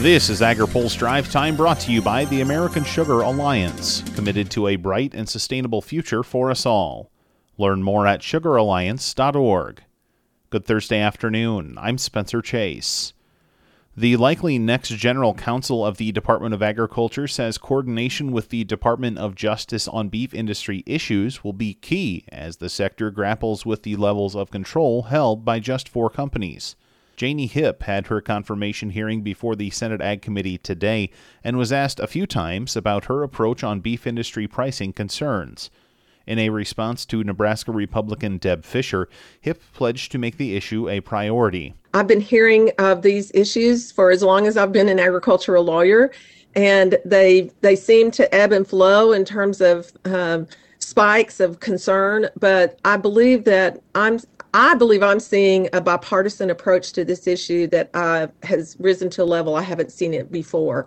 This 0.00 0.28
is 0.28 0.42
AgriPulse 0.42 0.96
Drive 0.98 1.32
Time 1.32 1.56
brought 1.56 1.80
to 1.80 1.90
you 1.90 2.02
by 2.02 2.26
the 2.26 2.42
American 2.42 2.84
Sugar 2.84 3.22
Alliance, 3.22 4.02
committed 4.14 4.50
to 4.50 4.68
a 4.68 4.76
bright 4.76 5.14
and 5.14 5.26
sustainable 5.26 5.80
future 5.80 6.22
for 6.22 6.50
us 6.50 6.66
all. 6.66 7.10
Learn 7.56 7.82
more 7.82 8.06
at 8.06 8.20
sugaralliance.org. 8.20 9.82
Good 10.50 10.66
Thursday 10.66 11.00
afternoon. 11.00 11.78
I'm 11.80 11.96
Spencer 11.96 12.42
Chase. 12.42 13.14
The 13.96 14.18
likely 14.18 14.58
next 14.58 14.90
general 14.90 15.32
counsel 15.32 15.84
of 15.84 15.96
the 15.96 16.12
Department 16.12 16.52
of 16.52 16.62
Agriculture 16.62 17.26
says 17.26 17.56
coordination 17.56 18.32
with 18.32 18.50
the 18.50 18.64
Department 18.64 19.16
of 19.16 19.34
Justice 19.34 19.88
on 19.88 20.10
beef 20.10 20.34
industry 20.34 20.84
issues 20.84 21.42
will 21.42 21.54
be 21.54 21.72
key 21.72 22.26
as 22.28 22.58
the 22.58 22.68
sector 22.68 23.10
grapples 23.10 23.64
with 23.64 23.82
the 23.82 23.96
levels 23.96 24.36
of 24.36 24.50
control 24.50 25.04
held 25.04 25.42
by 25.42 25.58
just 25.58 25.88
four 25.88 26.10
companies. 26.10 26.76
Janie 27.16 27.48
Hipp 27.48 27.82
had 27.82 28.08
her 28.08 28.20
confirmation 28.20 28.90
hearing 28.90 29.22
before 29.22 29.56
the 29.56 29.70
Senate 29.70 30.02
Ag 30.02 30.20
Committee 30.20 30.58
today 30.58 31.10
and 31.42 31.56
was 31.56 31.72
asked 31.72 31.98
a 31.98 32.06
few 32.06 32.26
times 32.26 32.76
about 32.76 33.06
her 33.06 33.22
approach 33.22 33.64
on 33.64 33.80
beef 33.80 34.06
industry 34.06 34.46
pricing 34.46 34.92
concerns. 34.92 35.70
In 36.26 36.38
a 36.38 36.50
response 36.50 37.06
to 37.06 37.24
Nebraska 37.24 37.72
Republican 37.72 38.36
Deb 38.36 38.64
Fischer, 38.64 39.08
Hipp 39.44 39.60
pledged 39.72 40.12
to 40.12 40.18
make 40.18 40.36
the 40.36 40.56
issue 40.56 40.88
a 40.88 41.00
priority. 41.00 41.74
I've 41.94 42.08
been 42.08 42.20
hearing 42.20 42.70
of 42.78 43.02
these 43.02 43.30
issues 43.32 43.90
for 43.92 44.10
as 44.10 44.22
long 44.22 44.46
as 44.46 44.56
I've 44.56 44.72
been 44.72 44.88
an 44.88 44.98
agricultural 44.98 45.64
lawyer, 45.64 46.12
and 46.54 46.98
they 47.04 47.50
they 47.60 47.76
seem 47.76 48.10
to 48.12 48.34
ebb 48.34 48.52
and 48.52 48.66
flow 48.66 49.12
in 49.12 49.24
terms 49.24 49.60
of 49.60 49.92
uh, 50.04 50.40
spikes 50.80 51.40
of 51.40 51.60
concern. 51.60 52.28
But 52.38 52.78
I 52.84 52.96
believe 52.96 53.44
that 53.44 53.80
I'm 53.94 54.18
I 54.56 54.74
believe 54.74 55.02
I'm 55.02 55.20
seeing 55.20 55.68
a 55.74 55.82
bipartisan 55.82 56.48
approach 56.48 56.92
to 56.92 57.04
this 57.04 57.26
issue 57.26 57.66
that 57.66 57.90
uh, 57.92 58.28
has 58.42 58.74
risen 58.80 59.10
to 59.10 59.22
a 59.22 59.24
level 59.24 59.54
I 59.54 59.60
haven't 59.60 59.92
seen 59.92 60.14
it 60.14 60.32
before. 60.32 60.86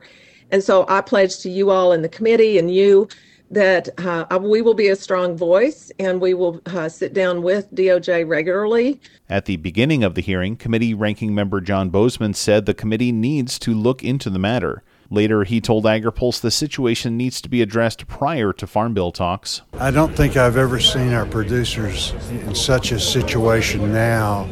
And 0.50 0.64
so 0.64 0.88
I 0.90 1.02
pledge 1.02 1.38
to 1.42 1.52
you 1.52 1.70
all 1.70 1.94
in 1.94 2.02
the 2.02 2.10
committee 2.10 2.58
and 2.58 2.74
you 2.74 3.08
that 3.52 3.90
uh, 4.00 4.40
we 4.42 4.64
will 4.64 4.74
be 4.74 4.88
a 4.88 4.96
strong 4.96 5.38
voice 5.38 5.92
and 6.00 6.20
we 6.20 6.34
will 6.34 6.60
uh, 6.66 6.90
sit 6.90 7.14
down 7.14 7.44
with 7.44 7.72
DOJ 7.76 8.28
regularly. 8.28 9.00
At 9.30 9.46
the 9.46 9.58
beginning 9.58 10.04
of 10.04 10.16
the 10.16 10.22
hearing, 10.22 10.56
committee 10.56 10.96
ranking 10.96 11.36
member 11.36 11.62
John 11.62 11.92
Boozman 11.92 12.36
said 12.36 12.66
the 12.66 12.74
committee 12.74 13.12
needs 13.12 13.60
to 13.60 13.76
look 13.76 14.04
into 14.04 14.32
the 14.32 14.40
matter. 14.40 14.82
Later, 15.12 15.44
he 15.44 15.60
told 15.60 15.86
AgriPulse 15.86 16.40
the 16.40 16.52
situation 16.52 17.18
needs 17.18 17.42
to 17.42 17.50
be 17.50 17.62
addressed 17.62 18.08
prior 18.08 18.54
to 18.54 18.68
Farm 18.68 18.94
Bill 18.94 19.12
talks. 19.12 19.62
I 19.74 19.90
don't 19.90 20.16
think 20.16 20.38
I've 20.38 20.58
ever 20.58 20.80
seen 20.80 21.14
our 21.14 21.26
producers 21.26 22.14
in 22.30 22.54
such 22.54 22.92
a 22.92 23.00
situation 23.00 23.92
now 23.92 24.44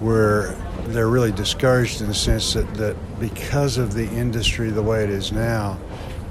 where 0.00 0.54
they're 0.86 1.08
really 1.08 1.32
discouraged 1.32 2.00
in 2.00 2.08
the 2.08 2.14
sense 2.14 2.54
that, 2.54 2.72
that 2.74 2.96
because 3.20 3.76
of 3.76 3.92
the 3.92 4.08
industry 4.08 4.70
the 4.70 4.82
way 4.82 5.04
it 5.04 5.10
is 5.10 5.32
now, 5.32 5.78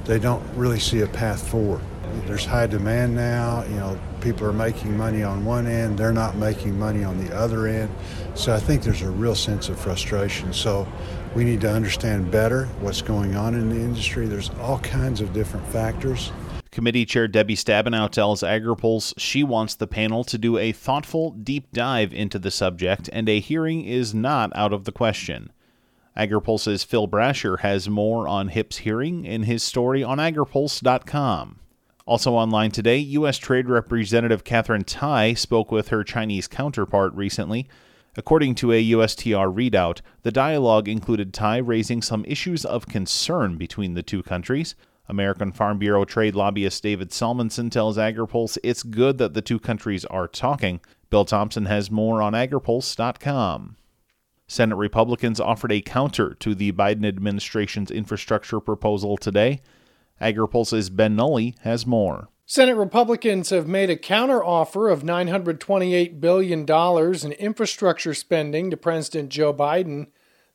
they 0.05 0.17
don't 0.17 0.43
really 0.55 0.79
see 0.79 1.01
a 1.01 1.07
path 1.07 1.47
forward. 1.47 1.81
There's 2.25 2.45
high 2.45 2.67
demand 2.67 3.15
now. 3.15 3.63
You 3.63 3.75
know, 3.75 3.99
people 4.21 4.45
are 4.47 4.53
making 4.53 4.97
money 4.97 5.23
on 5.23 5.45
one 5.45 5.67
end, 5.67 5.97
they're 5.97 6.13
not 6.13 6.35
making 6.37 6.77
money 6.77 7.03
on 7.03 7.23
the 7.23 7.35
other 7.35 7.67
end. 7.67 7.89
So 8.35 8.53
I 8.53 8.59
think 8.59 8.83
there's 8.83 9.01
a 9.01 9.09
real 9.09 9.35
sense 9.35 9.69
of 9.69 9.79
frustration. 9.79 10.53
So 10.53 10.87
we 11.35 11.43
need 11.43 11.61
to 11.61 11.71
understand 11.71 12.31
better 12.31 12.65
what's 12.81 13.01
going 13.01 13.35
on 13.35 13.53
in 13.53 13.69
the 13.69 13.75
industry. 13.75 14.27
There's 14.27 14.49
all 14.61 14.79
kinds 14.79 15.21
of 15.21 15.33
different 15.33 15.67
factors. 15.67 16.31
Committee 16.71 17.05
Chair 17.05 17.27
Debbie 17.27 17.55
Stabenow 17.55 18.09
tells 18.09 18.41
AgriPulse 18.41 19.13
she 19.17 19.43
wants 19.43 19.75
the 19.75 19.87
panel 19.87 20.23
to 20.23 20.37
do 20.37 20.57
a 20.57 20.71
thoughtful, 20.71 21.31
deep 21.31 21.71
dive 21.73 22.13
into 22.13 22.37
the 22.37 22.51
subject, 22.51 23.09
and 23.11 23.27
a 23.27 23.39
hearing 23.39 23.83
is 23.83 24.13
not 24.13 24.51
out 24.55 24.71
of 24.71 24.85
the 24.85 24.91
question. 24.91 25.51
AgriPulse's 26.15 26.83
Phil 26.83 27.07
Brasher 27.07 27.59
has 27.59 27.89
more 27.89 28.27
on 28.27 28.49
Hipp's 28.49 28.77
hearing 28.77 29.25
in 29.25 29.43
his 29.43 29.63
story 29.63 30.03
on 30.03 30.17
agripulse.com. 30.17 31.58
Also 32.09 32.33
online 32.33 32.71
today, 32.71 32.97
U.S. 32.97 33.37
Trade 33.37 33.69
Representative 33.69 34.43
Katherine 34.43 34.83
Tai 34.83 35.35
spoke 35.35 35.71
with 35.71 35.89
her 35.89 36.03
Chinese 36.03 36.47
counterpart 36.47 37.13
recently. 37.13 37.69
According 38.17 38.55
to 38.55 38.71
a 38.71 38.83
USTR 38.83 39.53
readout, 39.53 40.01
the 40.23 40.31
dialogue 40.31 40.87
included 40.87 41.35
Tai 41.35 41.57
raising 41.57 42.01
some 42.01 42.25
issues 42.25 42.65
of 42.65 42.87
concern 42.87 43.57
between 43.57 43.93
the 43.93 44.01
two 44.01 44.23
countries. 44.23 44.73
American 45.07 45.51
Farm 45.51 45.77
Bureau 45.77 46.03
trade 46.03 46.33
lobbyist 46.33 46.81
David 46.81 47.11
Salmonsen 47.11 47.69
tells 47.69 47.95
AgriPulse 47.95 48.57
it's 48.63 48.81
good 48.81 49.19
that 49.19 49.35
the 49.35 49.43
two 49.43 49.59
countries 49.59 50.03
are 50.05 50.27
talking. 50.27 50.79
Bill 51.11 51.25
Tomson 51.25 51.67
has 51.67 51.91
more 51.91 52.23
on 52.23 52.33
agripulse.com. 52.33 53.75
Senate 54.47 54.77
Republicans 54.77 55.39
offered 55.39 55.71
a 55.71 55.79
counter 55.79 56.33
to 56.39 56.55
the 56.55 56.71
Biden 56.71 57.07
administration's 57.07 57.91
infrastructure 57.91 58.59
proposal 58.59 59.15
today. 59.15 59.61
AgriPulse's 60.21 60.89
Ben 60.89 61.15
Nuelle 61.15 61.53
has 61.61 61.85
more. 61.85 62.29
Senate 62.45 62.75
Republicans 62.75 63.51
have 63.51 63.67
made 63.67 63.91
a 63.91 63.95
counteroffer 63.95 64.91
of 64.91 65.03
$928 65.03 66.19
billion 66.19 66.65
in 66.67 67.31
infrastructure 67.33 68.13
spending 68.15 68.71
to 68.71 68.77
President 68.77 69.29
Joe 69.29 69.53
Biden. 69.53 70.07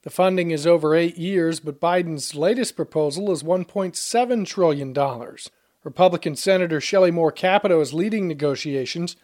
The 0.02 0.10
funding 0.10 0.50
is 0.50 0.66
over 0.66 0.94
eight 0.94 1.16
years, 1.16 1.60
but 1.60 1.80
Biden's 1.80 2.34
latest 2.34 2.74
proposal 2.74 3.30
is 3.30 3.44
$1.7 3.44 4.46
trillion. 4.46 4.92
Republican 5.84 6.34
Senator 6.34 6.80
Shelley 6.80 7.12
Moore 7.12 7.30
Capito 7.30 7.80
is 7.80 7.94
leading 7.94 8.26
negotiations. 8.26 9.16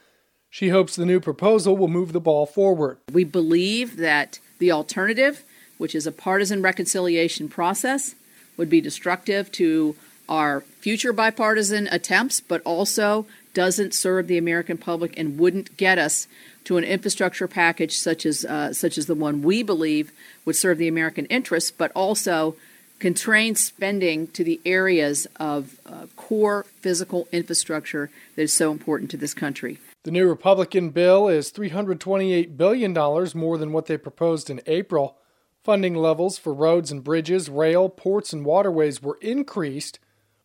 She 0.49 0.69
hopes 0.69 0.95
the 0.95 1.05
new 1.05 1.19
proposal 1.19 1.77
will 1.77 1.89
move 1.89 2.13
the 2.13 2.21
ball 2.21 2.47
forward. 2.47 2.99
We 3.13 3.25
believe 3.25 3.97
that 3.97 4.39
the 4.59 4.71
alternative, 4.71 5.45
which 5.77 5.95
is 5.95 6.07
a 6.07 6.13
partisan 6.13 6.63
reconciliation 6.63 7.49
process, 7.49 8.15
would 8.57 8.71
be 8.71 8.81
destructive 8.81 9.51
to 9.53 9.97
are 10.31 10.61
future 10.61 11.13
bipartisan 11.13 11.89
attempts, 11.89 12.41
but 12.41 12.63
also 12.63 13.27
doesn't 13.53 13.93
serve 13.93 14.29
the 14.29 14.39
American 14.39 14.79
public 14.79 15.19
and 15.19 15.39
wouldn't 15.39 15.77
get 15.77 15.99
us 15.99 16.29
to 16.65 16.77
an 16.77 16.85
infrastructure 16.85 17.49
package 17.49 17.99
such 17.99 18.25
as 18.25 18.45
uh, 18.45 18.73
such 18.73 18.97
as 18.97 19.07
the 19.07 19.15
one 19.15 19.43
we 19.43 19.63
believe 19.63 20.13
would 20.45 20.57
serve 20.57 20.79
the 20.79 20.89
American 20.89 21.27
interests, 21.27 21.71
but 21.71 21.91
also 21.95 22.55
constrain 23.01 23.57
spending 23.57 24.29
to 24.29 24.45
the 24.45 24.61
areas 24.65 25.27
of 25.37 25.81
uh, 25.87 26.07
core 26.17 26.65
physical 26.81 27.27
infrastructure 27.33 28.11
that 28.37 28.43
is 28.43 28.53
so 28.53 28.71
important 28.71 29.11
to 29.11 29.17
this 29.17 29.35
country. 29.35 29.79
The 30.05 30.11
new 30.11 30.29
Republican 30.29 30.91
bill 30.91 31.29
is 31.29 31.51
$328 31.51 32.57
billion 32.57 32.93
more 33.35 33.59
than 33.59 33.73
what 33.73 33.87
they 33.87 33.97
proposed 33.99 34.49
in 34.49 34.61
April. 34.67 35.17
Funding 35.65 35.95
levels 35.95 36.39
for 36.39 36.55
roads 36.55 36.91
and 36.91 37.05
bridges, 37.05 37.51
rail, 37.51 37.89
ports, 37.89 38.33
and 38.33 38.45
waterways 38.45 39.03
were 39.03 39.19
increased 39.21 39.99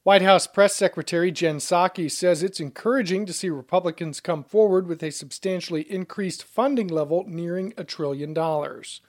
White 0.06 0.22
House 0.22 0.46
Press 0.46 0.76
Secretary 0.76 1.32
Jen 1.32 1.58
Psaki 1.58 2.12
says 2.12 2.44
it's 2.44 2.60
encouraging 2.60 3.26
to 3.26 3.34
see 3.34 3.50
Republicans 3.50 4.20
come 4.20 4.44
forward 4.44 4.86
with 4.86 5.02
a 5.02 5.10
substantially 5.10 5.82
increased 5.92 6.44
funding 6.44 6.88
level 6.88 7.26
nearing 7.28 7.74
a 7.76 7.84
trillion 7.84 8.32
dollars. 8.32 9.02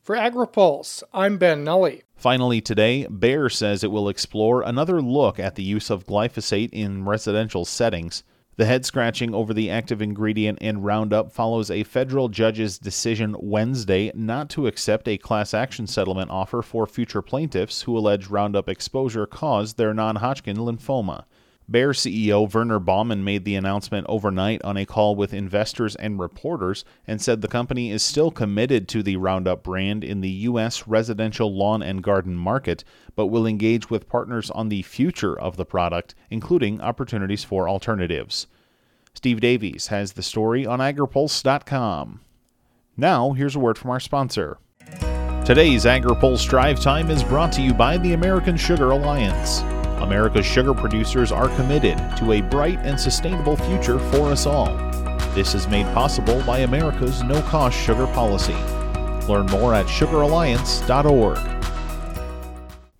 For 0.00 0.14
AgriPulse, 0.14 1.02
I'm 1.12 1.38
Ben 1.38 1.64
Nuelle. 1.64 2.02
Finally, 2.14 2.60
today, 2.60 3.04
Bayer 3.08 3.48
says 3.48 3.82
it 3.82 3.90
will 3.90 4.08
explore 4.08 4.62
another 4.62 5.02
look 5.02 5.40
at 5.40 5.56
the 5.56 5.64
use 5.64 5.90
of 5.90 6.06
glyphosate 6.06 6.70
in 6.72 7.04
residential 7.04 7.64
settings. 7.64 8.22
The 8.56 8.66
head 8.66 8.86
scratching 8.86 9.34
over 9.34 9.52
the 9.52 9.68
active 9.68 10.00
ingredient 10.00 10.60
in 10.60 10.82
Roundup 10.82 11.32
follows 11.32 11.72
a 11.72 11.82
federal 11.82 12.28
judge's 12.28 12.78
decision 12.78 13.34
Wednesday 13.40 14.12
not 14.14 14.48
to 14.50 14.68
accept 14.68 15.08
a 15.08 15.18
class 15.18 15.52
action 15.52 15.88
settlement 15.88 16.30
offer 16.30 16.62
for 16.62 16.86
future 16.86 17.20
plaintiffs 17.20 17.82
who 17.82 17.98
allege 17.98 18.28
Roundup 18.28 18.68
exposure 18.68 19.26
caused 19.26 19.76
their 19.76 19.92
non 19.92 20.16
Hodgkin 20.16 20.56
lymphoma. 20.56 21.24
Bayer 21.70 21.94
CEO 21.94 22.52
Werner 22.52 22.78
Baumann 22.78 23.24
made 23.24 23.44
the 23.44 23.54
announcement 23.54 24.06
overnight 24.08 24.62
on 24.62 24.76
a 24.76 24.84
call 24.84 25.16
with 25.16 25.32
investors 25.32 25.96
and 25.96 26.18
reporters 26.20 26.84
and 27.06 27.22
said 27.22 27.40
the 27.40 27.48
company 27.48 27.90
is 27.90 28.02
still 28.02 28.30
committed 28.30 28.86
to 28.88 29.02
the 29.02 29.16
Roundup 29.16 29.62
brand 29.62 30.04
in 30.04 30.20
the 30.20 30.30
U.S. 30.30 30.86
residential 30.86 31.54
lawn 31.56 31.82
and 31.82 32.02
garden 32.02 32.36
market, 32.36 32.84
but 33.16 33.26
will 33.26 33.46
engage 33.46 33.88
with 33.88 34.08
partners 34.08 34.50
on 34.50 34.68
the 34.68 34.82
future 34.82 35.38
of 35.38 35.56
the 35.56 35.64
product, 35.64 36.14
including 36.30 36.82
opportunities 36.82 37.44
for 37.44 37.66
alternatives. 37.66 38.46
Steve 39.14 39.40
Davies 39.40 39.86
has 39.86 40.12
the 40.12 40.22
story 40.22 40.66
on 40.66 40.80
agripulse.com. 40.80 42.20
Now, 42.96 43.32
here's 43.32 43.56
a 43.56 43.60
word 43.60 43.78
from 43.78 43.90
our 43.90 44.00
sponsor. 44.00 44.58
Today's 45.44 45.84
AgriPulse 45.84 46.48
Drive 46.48 46.80
Time 46.80 47.10
is 47.10 47.24
brought 47.24 47.52
to 47.52 47.62
you 47.62 47.72
by 47.72 47.96
the 47.98 48.12
American 48.12 48.56
Sugar 48.56 48.90
Alliance. 48.90 49.62
America's 50.04 50.44
sugar 50.44 50.74
producers 50.74 51.32
are 51.32 51.48
committed 51.56 51.98
to 52.18 52.32
a 52.32 52.42
bright 52.42 52.78
and 52.82 53.00
sustainable 53.00 53.56
future 53.56 53.98
for 53.98 54.30
us 54.30 54.44
all. 54.44 54.76
This 55.34 55.54
is 55.54 55.66
made 55.66 55.86
possible 55.94 56.42
by 56.44 56.58
America's 56.58 57.22
no 57.22 57.40
cost 57.42 57.76
sugar 57.76 58.06
policy. 58.08 58.54
Learn 59.26 59.46
more 59.46 59.74
at 59.74 59.86
sugaralliance.org. 59.86 61.38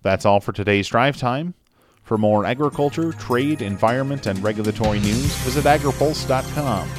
That's 0.01 0.25
all 0.25 0.39
for 0.39 0.51
today's 0.51 0.87
drive 0.87 1.15
time. 1.17 1.53
For 2.01 2.17
more 2.17 2.43
agriculture, 2.43 3.11
trade, 3.13 3.61
environment, 3.61 4.25
and 4.25 4.41
regulatory 4.43 4.99
news, 4.99 5.33
visit 5.37 5.65
agripulse.com. 5.65 6.89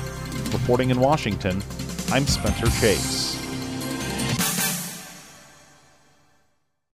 Reporting 0.52 0.90
in 0.90 1.00
Washington, 1.00 1.62
I'm 2.12 2.26
Spencer 2.26 2.66
Chase. 2.80 3.35